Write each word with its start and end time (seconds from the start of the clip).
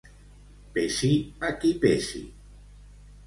Pesi 0.77 1.09
a 1.49 1.53
qui 1.59 1.71
pesi. 1.83 2.21